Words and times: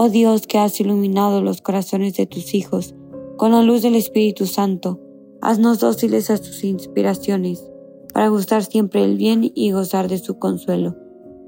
Oh 0.00 0.10
Dios 0.10 0.46
que 0.46 0.58
has 0.58 0.78
iluminado 0.78 1.42
los 1.42 1.60
corazones 1.60 2.16
de 2.16 2.24
tus 2.24 2.54
hijos 2.54 2.94
con 3.36 3.50
la 3.50 3.64
luz 3.64 3.82
del 3.82 3.96
Espíritu 3.96 4.46
Santo, 4.46 5.00
haznos 5.42 5.80
dóciles 5.80 6.30
a 6.30 6.38
tus 6.38 6.62
inspiraciones, 6.62 7.68
para 8.14 8.28
gustar 8.28 8.62
siempre 8.62 9.02
el 9.02 9.16
bien 9.16 9.50
y 9.56 9.72
gozar 9.72 10.06
de 10.06 10.18
su 10.18 10.38
consuelo. 10.38 10.94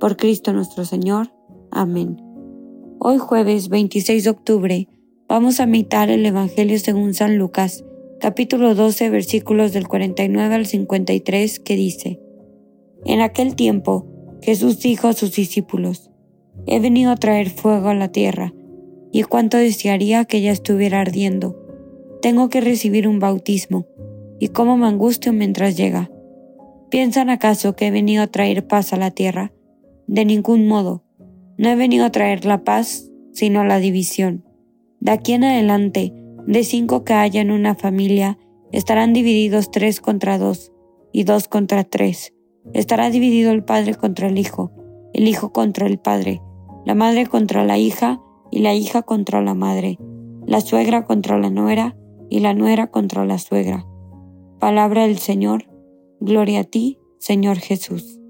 Por 0.00 0.16
Cristo 0.16 0.52
nuestro 0.52 0.84
Señor. 0.84 1.32
Amén. 1.70 2.16
Hoy 2.98 3.18
jueves 3.18 3.68
26 3.68 4.24
de 4.24 4.30
octubre 4.30 4.88
vamos 5.28 5.60
a 5.60 5.66
meditar 5.66 6.10
el 6.10 6.26
Evangelio 6.26 6.80
según 6.80 7.14
San 7.14 7.38
Lucas, 7.38 7.84
capítulo 8.18 8.74
12 8.74 9.10
versículos 9.10 9.72
del 9.72 9.86
49 9.86 10.52
al 10.56 10.66
53 10.66 11.60
que 11.60 11.76
dice, 11.76 12.20
En 13.04 13.20
aquel 13.20 13.54
tiempo 13.54 14.08
Jesús 14.42 14.80
dijo 14.80 15.06
a 15.06 15.12
sus 15.12 15.36
discípulos, 15.36 16.09
He 16.66 16.80
venido 16.80 17.10
a 17.10 17.16
traer 17.16 17.50
fuego 17.50 17.88
a 17.88 17.94
la 17.94 18.08
tierra, 18.08 18.52
y 19.12 19.22
cuánto 19.24 19.56
desearía 19.56 20.24
que 20.24 20.40
ya 20.40 20.52
estuviera 20.52 21.00
ardiendo. 21.00 21.56
Tengo 22.22 22.48
que 22.48 22.60
recibir 22.60 23.08
un 23.08 23.18
bautismo, 23.18 23.86
y 24.38 24.48
cómo 24.48 24.76
me 24.76 24.86
angustio 24.86 25.32
mientras 25.32 25.76
llega. 25.76 26.10
¿Piensan 26.90 27.30
acaso 27.30 27.76
que 27.76 27.86
he 27.86 27.90
venido 27.90 28.22
a 28.22 28.26
traer 28.26 28.66
paz 28.66 28.92
a 28.92 28.96
la 28.96 29.10
tierra? 29.10 29.52
De 30.06 30.24
ningún 30.24 30.66
modo. 30.66 31.04
No 31.56 31.68
he 31.68 31.76
venido 31.76 32.04
a 32.04 32.10
traer 32.10 32.44
la 32.44 32.64
paz, 32.64 33.10
sino 33.32 33.64
la 33.64 33.78
división. 33.78 34.44
De 34.98 35.12
aquí 35.12 35.32
en 35.32 35.44
adelante, 35.44 36.12
de 36.46 36.64
cinco 36.64 37.04
que 37.04 37.14
haya 37.14 37.40
en 37.40 37.50
una 37.50 37.74
familia, 37.74 38.38
estarán 38.72 39.12
divididos 39.12 39.70
tres 39.70 40.00
contra 40.00 40.38
dos, 40.38 40.72
y 41.12 41.24
dos 41.24 41.48
contra 41.48 41.84
tres. 41.84 42.34
Estará 42.74 43.10
dividido 43.10 43.52
el 43.52 43.64
padre 43.64 43.94
contra 43.94 44.28
el 44.28 44.38
hijo, 44.38 44.72
el 45.12 45.28
hijo 45.28 45.52
contra 45.52 45.86
el 45.86 45.98
padre, 45.98 46.40
la 46.84 46.94
madre 46.94 47.26
contra 47.26 47.64
la 47.64 47.78
hija 47.78 48.20
y 48.50 48.60
la 48.60 48.74
hija 48.74 49.02
contra 49.02 49.42
la 49.42 49.54
madre, 49.54 49.98
la 50.46 50.60
suegra 50.60 51.04
contra 51.04 51.38
la 51.38 51.50
nuera 51.50 51.96
y 52.28 52.40
la 52.40 52.54
nuera 52.54 52.88
contra 52.88 53.24
la 53.24 53.38
suegra. 53.38 53.86
Palabra 54.58 55.06
del 55.06 55.18
Señor, 55.18 55.64
gloria 56.20 56.60
a 56.60 56.64
ti, 56.64 56.98
Señor 57.18 57.58
Jesús. 57.58 58.20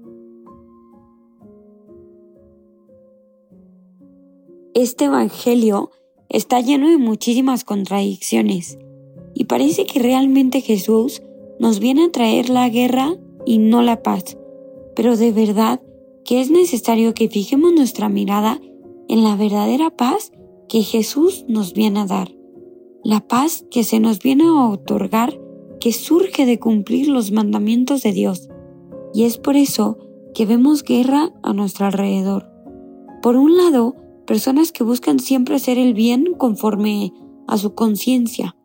Este 4.73 5.05
Evangelio 5.05 5.91
está 6.29 6.61
lleno 6.61 6.89
de 6.89 6.97
muchísimas 6.97 7.63
contradicciones 7.63 8.77
y 9.33 9.45
parece 9.45 9.85
que 9.85 9.99
realmente 9.99 10.61
Jesús 10.61 11.21
nos 11.59 11.79
viene 11.79 12.05
a 12.05 12.11
traer 12.11 12.49
la 12.49 12.69
guerra 12.69 13.15
y 13.45 13.57
no 13.57 13.81
la 13.81 14.01
paz. 14.01 14.37
Pero 14.95 15.17
de 15.17 15.31
verdad, 15.31 15.81
que 16.25 16.41
es 16.41 16.51
necesario 16.51 17.13
que 17.13 17.29
fijemos 17.29 17.73
nuestra 17.73 18.09
mirada 18.09 18.59
en 19.07 19.23
la 19.23 19.35
verdadera 19.35 19.89
paz 19.89 20.31
que 20.69 20.83
Jesús 20.83 21.45
nos 21.47 21.73
viene 21.73 22.01
a 22.01 22.05
dar, 22.05 22.31
la 23.03 23.19
paz 23.27 23.65
que 23.71 23.83
se 23.83 23.99
nos 23.99 24.19
viene 24.19 24.45
a 24.45 24.69
otorgar 24.69 25.39
que 25.79 25.91
surge 25.91 26.45
de 26.45 26.59
cumplir 26.59 27.07
los 27.07 27.31
mandamientos 27.31 28.03
de 28.03 28.13
Dios. 28.13 28.49
Y 29.13 29.23
es 29.23 29.37
por 29.37 29.55
eso 29.55 29.97
que 30.33 30.45
vemos 30.45 30.83
guerra 30.83 31.33
a 31.43 31.53
nuestro 31.53 31.87
alrededor. 31.87 32.49
Por 33.21 33.35
un 33.35 33.57
lado, 33.57 33.95
personas 34.25 34.71
que 34.71 34.83
buscan 34.83 35.19
siempre 35.19 35.55
hacer 35.55 35.77
el 35.77 35.93
bien 35.93 36.35
conforme 36.37 37.11
a 37.47 37.57
su 37.57 37.73
conciencia, 37.73 38.55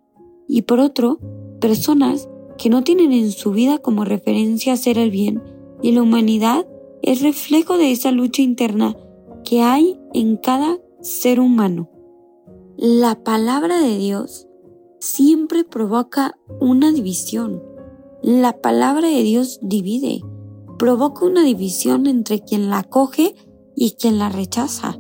y 0.47 0.62
por 0.62 0.78
otro, 0.78 1.19
personas 1.61 2.28
que 2.56 2.71
no 2.71 2.84
tienen 2.84 3.12
en 3.12 3.33
su 3.33 3.50
vida 3.50 3.78
como 3.78 4.05
referencia 4.05 4.75
hacer 4.75 4.99
el 4.99 5.11
bien 5.11 5.43
y 5.83 5.93
la 5.93 6.03
humanidad 6.03 6.66
es 7.06 7.22
reflejo 7.22 7.78
de 7.78 7.93
esa 7.93 8.11
lucha 8.11 8.43
interna 8.43 8.97
que 9.44 9.62
hay 9.62 9.99
en 10.12 10.37
cada 10.37 10.78
ser 11.00 11.39
humano. 11.39 11.89
La 12.77 13.22
palabra 13.22 13.81
de 13.81 13.97
Dios 13.97 14.49
siempre 14.99 15.62
provoca 15.62 16.37
una 16.61 16.91
división. 16.91 17.62
La 18.22 18.61
palabra 18.61 19.09
de 19.09 19.22
Dios 19.22 19.61
divide, 19.62 20.21
provoca 20.81 21.25
una 21.25 21.45
división 21.45 22.09
entre 22.09 22.41
quien 22.41 22.71
la 22.71 22.78
acoge 22.78 23.37
y 23.77 23.93
quien 23.93 24.19
la 24.19 24.28
rechaza. 24.28 24.99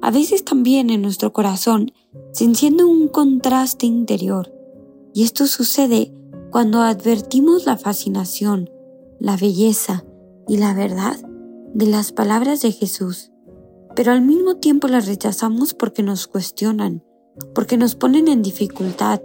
A 0.00 0.10
veces 0.10 0.44
también 0.44 0.88
en 0.88 1.02
nuestro 1.02 1.34
corazón 1.34 1.92
se 2.32 2.44
enciende 2.44 2.82
un 2.84 3.08
contraste 3.08 3.84
interior. 3.84 4.50
Y 5.12 5.22
esto 5.22 5.46
sucede 5.46 6.14
cuando 6.50 6.80
advertimos 6.80 7.66
la 7.66 7.76
fascinación, 7.76 8.70
la 9.20 9.36
belleza 9.36 10.06
y 10.48 10.56
la 10.56 10.72
verdad 10.72 11.16
de 11.74 11.86
las 11.86 12.12
palabras 12.12 12.60
de 12.60 12.70
Jesús, 12.70 13.30
pero 13.96 14.12
al 14.12 14.20
mismo 14.20 14.56
tiempo 14.56 14.88
las 14.88 15.06
rechazamos 15.06 15.72
porque 15.72 16.02
nos 16.02 16.26
cuestionan, 16.26 17.02
porque 17.54 17.78
nos 17.78 17.94
ponen 17.94 18.28
en 18.28 18.42
dificultad 18.42 19.20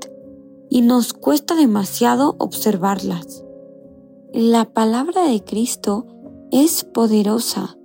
y 0.69 0.81
nos 0.81 1.13
cuesta 1.13 1.55
demasiado 1.55 2.35
observarlas. 2.39 3.43
La 4.33 4.65
palabra 4.65 5.27
de 5.27 5.43
Cristo 5.43 6.05
es 6.51 6.85
poderosa, 6.85 7.77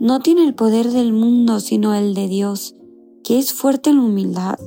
no 0.00 0.20
tiene 0.20 0.44
el 0.44 0.54
poder 0.54 0.90
del 0.90 1.12
mundo 1.12 1.60
sino 1.60 1.94
el 1.94 2.14
de 2.14 2.26
Dios, 2.26 2.74
que 3.22 3.38
es 3.38 3.52
fuerte 3.52 3.90
en 3.90 3.96
la 3.96 4.02
humildad, 4.02 4.58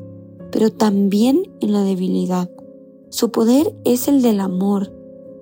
pero 0.51 0.71
también 0.71 1.43
en 1.59 1.73
la 1.73 1.83
debilidad. 1.83 2.49
Su 3.09 3.31
poder 3.31 3.75
es 3.83 4.07
el 4.07 4.21
del 4.21 4.39
amor, 4.39 4.93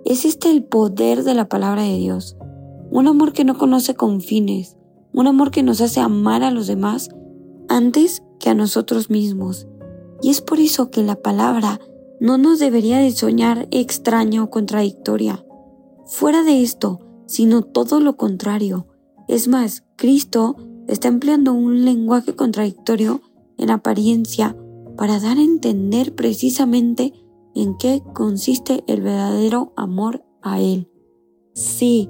es 0.03 0.25
este 0.25 0.49
el 0.49 0.63
poder 0.63 1.23
de 1.23 1.35
la 1.35 1.47
palabra 1.47 1.83
de 1.83 1.97
Dios 1.97 2.35
un 2.91 3.07
amor 3.07 3.33
que 3.33 3.43
no 3.43 3.57
conoce 3.57 3.95
confines, 3.95 4.77
un 5.13 5.27
amor 5.27 5.51
que 5.51 5.63
nos 5.63 5.81
hace 5.81 5.99
amar 5.99 6.43
a 6.43 6.51
los 6.51 6.67
demás 6.67 7.09
antes 7.67 8.23
que 8.39 8.49
a 8.49 8.53
nosotros 8.53 9.09
mismos. 9.09 9.67
Y 10.21 10.29
es 10.29 10.41
por 10.41 10.59
eso 10.59 10.89
que 10.89 11.03
la 11.03 11.15
palabra 11.15 11.79
no 12.19 12.37
nos 12.37 12.59
debería 12.59 12.99
de 12.99 13.11
soñar 13.11 13.67
extraña 13.71 14.43
o 14.43 14.49
contradictoria. 14.49 15.45
Fuera 16.05 16.43
de 16.43 16.61
esto, 16.61 16.99
sino 17.27 17.61
todo 17.61 17.99
lo 17.99 18.17
contrario. 18.17 18.87
Es 19.27 19.47
más, 19.47 19.83
Cristo 19.95 20.57
está 20.87 21.07
empleando 21.07 21.53
un 21.53 21.85
lenguaje 21.85 22.35
contradictorio 22.35 23.21
en 23.57 23.69
apariencia 23.69 24.57
para 24.97 25.19
dar 25.19 25.37
a 25.37 25.43
entender 25.43 26.15
precisamente 26.15 27.13
en 27.55 27.77
qué 27.77 28.01
consiste 28.13 28.83
el 28.87 29.01
verdadero 29.01 29.73
amor 29.77 30.25
a 30.41 30.59
Él. 30.59 30.89
Sí, 31.53 32.09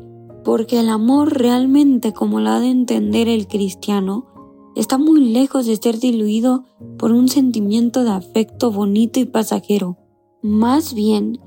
porque 0.50 0.80
el 0.80 0.90
amor 0.90 1.38
realmente 1.38 2.12
como 2.12 2.40
lo 2.40 2.50
ha 2.50 2.60
de 2.60 2.72
entender 2.72 3.28
el 3.28 3.46
cristiano 3.46 4.26
está 4.76 4.98
muy 4.98 5.24
lejos 5.32 5.68
de 5.68 5.76
ser 5.76 6.00
diluido 6.00 6.66
por 6.98 7.12
un 7.12 7.30
sentimiento 7.30 8.04
de 8.04 8.10
afecto 8.10 8.72
bonito 8.72 9.20
y 9.20 9.26
pasajero. 9.26 10.00
Más 10.42 10.96
bien, 10.96 11.40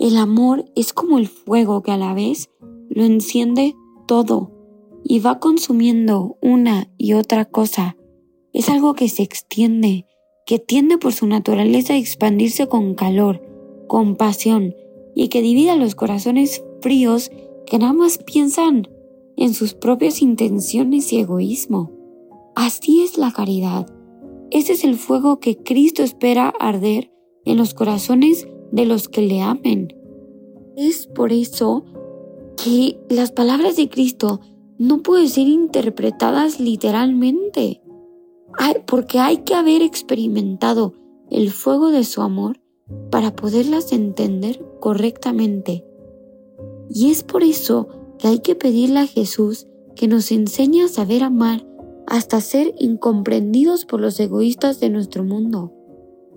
el 0.00 0.16
amor 0.16 0.64
es 0.74 0.92
como 0.92 1.18
el 1.18 1.28
fuego 1.28 1.84
que 1.84 1.92
a 1.92 1.96
la 1.96 2.14
vez 2.14 2.50
lo 2.88 3.04
enciende 3.04 3.76
todo 4.08 4.50
y 5.04 5.20
va 5.20 5.38
consumiendo 5.38 6.36
una 6.42 6.90
y 6.98 7.12
otra 7.12 7.44
cosa. 7.44 7.96
Es 8.52 8.68
algo 8.68 8.94
que 8.94 9.08
se 9.08 9.22
extiende, 9.22 10.04
que 10.46 10.58
tiende 10.58 10.98
por 10.98 11.12
su 11.12 11.28
naturaleza 11.28 11.92
a 11.92 11.98
expandirse 11.98 12.66
con 12.66 12.96
calor, 12.96 13.40
con 13.86 14.16
pasión 14.16 14.74
y 15.14 15.28
que 15.28 15.42
divide 15.42 15.70
a 15.70 15.76
los 15.76 15.94
corazones 15.94 16.64
fríos 16.80 17.30
que 17.72 17.78
nada 17.78 17.94
más 17.94 18.18
piensan 18.18 18.86
en 19.34 19.54
sus 19.54 19.72
propias 19.72 20.20
intenciones 20.20 21.10
y 21.10 21.20
egoísmo. 21.20 21.90
Así 22.54 23.02
es 23.02 23.16
la 23.16 23.32
caridad. 23.32 23.86
Ese 24.50 24.74
es 24.74 24.84
el 24.84 24.96
fuego 24.96 25.40
que 25.40 25.56
Cristo 25.56 26.02
espera 26.02 26.52
arder 26.60 27.10
en 27.46 27.56
los 27.56 27.72
corazones 27.72 28.46
de 28.72 28.84
los 28.84 29.08
que 29.08 29.22
le 29.22 29.40
amen. 29.40 29.88
Es 30.76 31.06
por 31.06 31.32
eso 31.32 31.86
que 32.62 33.00
las 33.08 33.32
palabras 33.32 33.76
de 33.76 33.88
Cristo 33.88 34.40
no 34.76 35.02
pueden 35.02 35.30
ser 35.30 35.48
interpretadas 35.48 36.60
literalmente, 36.60 37.80
porque 38.86 39.18
hay 39.18 39.38
que 39.38 39.54
haber 39.54 39.80
experimentado 39.80 40.92
el 41.30 41.50
fuego 41.50 41.90
de 41.90 42.04
su 42.04 42.20
amor 42.20 42.60
para 43.10 43.34
poderlas 43.34 43.92
entender 43.92 44.62
correctamente. 44.78 45.86
Y 46.94 47.10
es 47.10 47.22
por 47.22 47.42
eso 47.42 47.88
que 48.18 48.28
hay 48.28 48.40
que 48.40 48.54
pedirle 48.54 49.00
a 49.00 49.06
Jesús 49.06 49.66
que 49.96 50.08
nos 50.08 50.30
enseñe 50.30 50.82
a 50.82 50.88
saber 50.88 51.22
amar 51.22 51.66
hasta 52.06 52.40
ser 52.40 52.74
incomprendidos 52.78 53.84
por 53.86 54.00
los 54.00 54.18
egoístas 54.20 54.80
de 54.80 54.90
nuestro 54.90 55.24
mundo. 55.24 55.72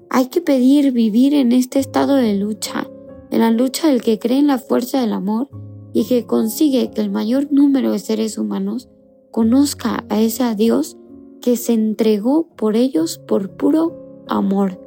Hay 0.10 0.28
que 0.28 0.42
pedir 0.42 0.92
vivir 0.92 1.34
en 1.34 1.52
este 1.52 1.80
estado 1.80 2.16
de 2.16 2.36
lucha, 2.36 2.88
en 3.32 3.42
la 3.42 3.52
lucha 3.52 3.88
del 3.88 4.02
que 4.02 4.20
cree 4.20 4.40
en 4.40 4.48
la 4.48 4.60
fuerza 4.60 5.02
del 5.02 5.14
amor 5.14 5.50
y 5.94 6.06
que 6.06 6.26
consigue 6.26 6.92
que 6.92 7.02
el 7.02 7.12
mayor 7.12 7.52
número 7.52 7.92
de 7.92 8.00
seres 8.00 8.38
humanos 8.38 8.88
conozca 9.32 10.06
a 10.10 10.22
ese 10.22 10.56
Dios 10.56 10.98
que 11.42 11.58
se 11.58 11.74
entregó 11.74 12.48
por 12.56 12.76
ellos 12.78 13.18
por 13.18 13.52
puro 13.52 14.24
amor. 14.28 14.80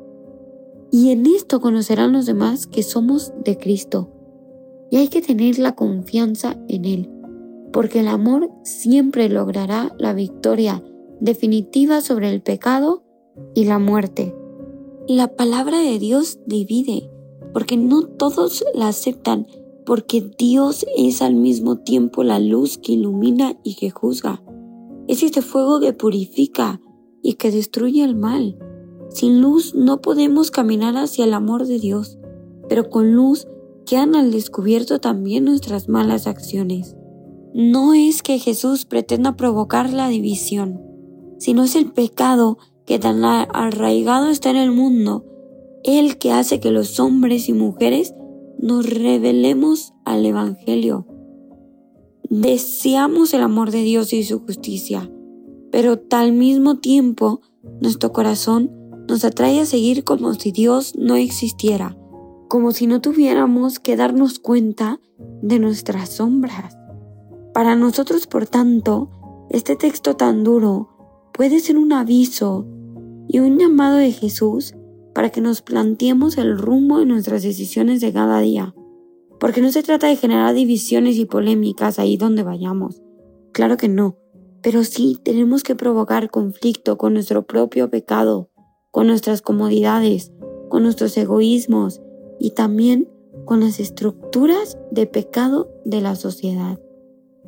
Y 0.91 1.11
en 1.11 1.27
esto 1.27 1.61
conocerán 1.61 2.13
los 2.13 2.25
demás 2.25 2.67
que 2.67 2.83
somos 2.83 3.33
de 3.45 3.59
Cristo. 3.59 4.11
Y 4.91 4.97
hay 4.97 5.09
que 5.09 5.23
tener 5.23 5.59
la 5.59 5.75
confianza 5.75 6.57
en 6.69 6.85
Él, 6.85 7.11
porque 7.73 8.01
el 8.01 8.09
amor 8.09 8.51
siempre 8.65 9.29
logrará 9.29 9.95
la 9.99 10.15
victoria 10.15 10.83
definitiva 11.21 12.01
sobre 12.01 12.31
el 12.33 12.43
pecado 12.43 13.03
y 13.55 13.65
la 13.65 13.79
muerte. 13.79 14.35
La 15.07 15.37
palabra 15.37 15.79
de 15.79 15.99
Dios 15.99 16.39
divide, 16.47 17.11
porque 17.53 17.77
no 17.77 18.07
todos 18.07 18.65
la 18.75 18.89
aceptan, 18.89 19.47
porque 19.85 20.31
Dios 20.39 20.85
es 20.97 21.23
al 21.23 21.35
mismo 21.35 21.79
tiempo 21.79 22.23
la 22.23 22.39
luz 22.39 22.79
que 22.79 22.93
ilumina 22.93 23.59
y 23.65 23.77
que 23.77 23.91
juzga. 23.91 24.43
Es 25.07 25.23
este 25.23 25.41
fuego 25.41 25.81
que 25.81 25.95
purifica 25.95 26.81
y 27.23 27.35
que 27.35 27.51
destruye 27.51 28.05
el 28.05 28.15
mal. 28.15 28.59
Sin 29.09 29.41
luz 29.41 29.75
no 29.75 30.03
podemos 30.03 30.51
caminar 30.51 30.97
hacia 30.99 31.25
el 31.25 31.33
amor 31.33 31.67
de 31.67 31.79
Dios, 31.79 32.19
pero 32.69 32.91
con 32.91 33.15
luz 33.15 33.49
quedan 33.89 34.15
al 34.15 34.31
descubierto 34.31 35.01
también 35.01 35.45
nuestras 35.45 35.89
malas 35.89 36.27
acciones. 36.27 36.95
No 37.55 37.95
es 37.95 38.23
que 38.23 38.39
Jesús 38.39 38.85
pretenda 38.85 39.35
provocar 39.35 39.93
la 39.93 40.09
división, 40.09 40.81
sino 41.39 41.65
es 41.65 41.75
el 41.75 41.91
pecado 41.91 42.59
que 42.85 42.99
tan 42.99 43.25
arraigado 43.25 44.29
está 44.29 44.51
en 44.51 44.57
el 44.57 44.73
mundo, 44.73 45.25
el 45.85 46.19
que 46.19 46.33
hace 46.33 46.61
que 46.61 46.71
los 46.71 47.01
hombres 47.01 47.49
y 47.49 47.55
mujeres 47.55 48.15
nos 48.59 48.89
revelemos 48.89 49.95
al 50.05 50.27
Evangelio. 50.27 51.07
Deseamos 52.29 53.33
el 53.33 53.41
amor 53.41 53.71
de 53.71 53.83
Dios 53.83 54.13
y 54.13 54.23
su 54.23 54.41
justicia, 54.41 55.11
pero 55.73 55.99
al 56.11 56.33
mismo 56.33 56.79
tiempo 56.79 57.41
nuestro 57.81 58.13
corazón 58.13 58.71
nos 59.09 59.25
atrae 59.25 59.61
a 59.61 59.67
seguir 59.67 60.05
como 60.05 60.35
si 60.35 60.53
Dios 60.53 60.95
no 60.97 61.17
existiera, 61.17 61.98
como 62.49 62.73
si 62.73 62.87
no 62.87 63.01
tuviéramos 63.01 63.79
que 63.79 63.97
darnos 63.97 64.39
cuenta 64.39 65.01
de 65.43 65.59
nuestras 65.59 66.09
sombras. 66.09 66.77
Para 67.53 67.77
nosotros, 67.77 68.27
por 68.27 68.47
tanto, 68.47 69.11
este 69.51 69.77
texto 69.77 70.17
tan 70.17 70.45
duro 70.45 70.89
puede 71.33 71.61
ser 71.61 71.77
un 71.77 71.93
aviso 71.93 72.67
y 73.29 73.41
un 73.41 73.59
llamado 73.59 73.99
de 73.99 74.13
Jesús 74.13 74.75
para 75.15 75.31
que 75.31 75.43
nos 75.43 75.61
planteemos 75.61 76.39
el 76.39 76.57
rumbo 76.57 76.99
de 76.99 77.07
nuestras 77.07 77.43
decisiones 77.43 78.01
de 78.01 78.13
cada 78.13 78.41
día. 78.41 78.75
Porque 79.39 79.61
no 79.61 79.71
se 79.71 79.83
trata 79.83 80.09
de 80.09 80.17
generar 80.17 80.55
divisiones 80.55 81.17
y 81.19 81.27
polémicas 81.27 81.99
ahí 81.99 82.17
donde 82.17 82.43
vayamos. 82.43 83.03
Claro 83.53 83.77
que 83.77 83.89
no. 83.89 84.17
Pero 84.63 84.85
sí 84.85 85.19
tenemos 85.23 85.63
que 85.63 85.77
provocar 85.77 86.31
conflicto 86.31 86.99
con 86.99 87.15
nuestro 87.15 87.47
propio 87.47 87.91
pecado, 87.91 88.51
con 88.91 89.07
nuestras 89.07 89.43
comodidades, 89.43 90.33
con 90.69 90.83
nuestros 90.83 91.17
egoísmos 91.17 92.01
y 92.39 92.51
también 92.51 93.09
con 93.45 93.61
las 93.61 93.81
estructuras 93.81 94.79
de 94.91 95.07
pecado 95.07 95.69
de 95.85 96.01
la 96.01 96.17
sociedad. 96.17 96.79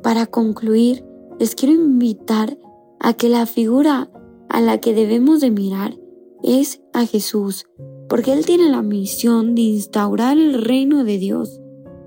Para 0.01 0.25
concluir, 0.25 1.05
les 1.39 1.55
quiero 1.55 1.75
invitar 1.75 2.57
a 2.99 3.13
que 3.13 3.29
la 3.29 3.45
figura 3.45 4.11
a 4.49 4.61
la 4.61 4.79
que 4.79 4.93
debemos 4.93 5.41
de 5.41 5.51
mirar 5.51 5.97
es 6.43 6.81
a 6.93 7.05
Jesús, 7.05 7.65
porque 8.09 8.33
Él 8.33 8.45
tiene 8.45 8.69
la 8.69 8.81
misión 8.81 9.55
de 9.55 9.61
instaurar 9.61 10.37
el 10.37 10.61
reino 10.61 11.03
de 11.03 11.17
Dios, 11.17 11.59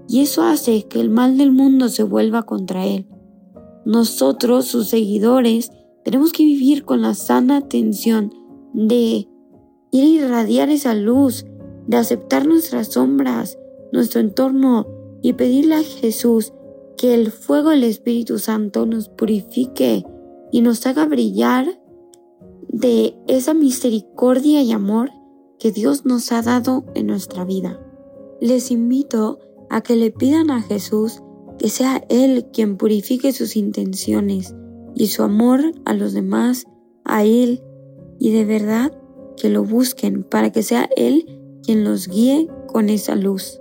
y 0.08 0.20
eso 0.20 0.42
hace 0.42 0.84
que 0.84 1.00
el 1.00 1.10
mal 1.10 1.38
del 1.38 1.52
mundo 1.52 1.88
se 1.88 2.02
vuelva 2.02 2.42
contra 2.42 2.86
Él. 2.86 3.06
Nosotros, 3.86 4.66
sus 4.66 4.88
seguidores, 4.88 5.70
tenemos 6.04 6.32
que 6.32 6.44
vivir 6.44 6.84
con 6.84 7.00
la 7.00 7.14
sana 7.14 7.56
atención 7.56 8.32
de 8.72 9.28
ir 9.90 10.04
a 10.04 10.26
irradiar 10.26 10.69
esa 10.69 10.94
luz, 10.94 11.46
de 11.86 11.96
aceptar 11.96 12.46
nuestras 12.46 12.88
sombras, 12.88 13.58
nuestro 13.92 14.20
entorno 14.20 14.86
y 15.22 15.34
pedirle 15.34 15.76
a 15.76 15.82
Jesús 15.82 16.52
que 16.96 17.14
el 17.14 17.31
fuego 17.31 17.70
del 17.70 17.84
Espíritu 17.84 18.38
Santo 18.38 18.86
nos 18.86 19.08
purifique 19.08 20.04
y 20.52 20.60
nos 20.60 20.86
haga 20.86 21.06
brillar 21.06 21.81
de 22.69 23.16
esa 23.26 23.54
misericordia 23.54 24.62
y 24.62 24.72
amor 24.72 25.10
que 25.58 25.72
Dios 25.72 26.04
nos 26.04 26.31
ha 26.32 26.42
dado 26.42 26.84
en 26.94 27.06
nuestra 27.06 27.44
vida. 27.44 27.81
Les 28.40 28.70
invito 28.70 29.38
a 29.70 29.81
que 29.81 29.96
le 29.96 30.10
pidan 30.10 30.50
a 30.50 30.62
Jesús 30.62 31.22
que 31.58 31.69
sea 31.69 32.04
Él 32.08 32.46
quien 32.52 32.76
purifique 32.76 33.32
sus 33.32 33.56
intenciones 33.56 34.54
y 34.94 35.06
su 35.06 35.22
amor 35.22 35.72
a 35.84 35.94
los 35.94 36.12
demás, 36.12 36.66
a 37.04 37.25
Él, 37.25 37.62
y 38.19 38.32
de 38.32 38.44
verdad 38.44 38.92
que 39.36 39.48
lo 39.48 39.64
busquen 39.64 40.22
para 40.22 40.52
que 40.52 40.62
sea 40.62 40.88
Él 40.96 41.33
quien 41.64 41.84
los 41.84 42.08
guíe 42.08 42.49
con 42.66 42.90
esa 42.90 43.14
luz. 43.14 43.61